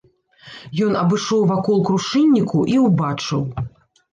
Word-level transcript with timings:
Ён 0.85 0.95
абышоў 1.01 1.45
вакол 1.51 1.83
крушынніку 1.91 2.65
і 2.77 2.79
ўбачыў. 2.87 3.41